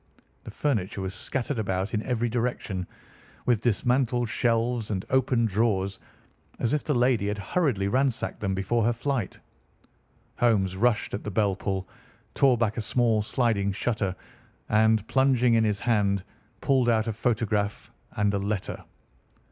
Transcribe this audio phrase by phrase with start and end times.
[0.45, 2.87] The furniture was scattered about in every direction,
[3.45, 5.99] with dismantled shelves and open drawers,
[6.57, 9.37] as if the lady had hurriedly ransacked them before her flight.
[10.39, 11.87] Holmes rushed at the bell pull,
[12.33, 14.15] tore back a small sliding shutter,
[14.69, 16.23] and, plunging in his hand,
[16.61, 18.83] pulled out a photograph and a letter.